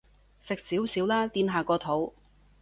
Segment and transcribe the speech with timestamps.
[0.39, 2.15] 食少少啦，墊下個肚